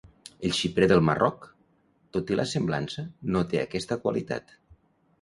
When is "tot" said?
2.19-2.33